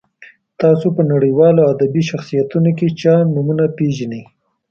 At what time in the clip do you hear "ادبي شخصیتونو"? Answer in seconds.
1.73-2.69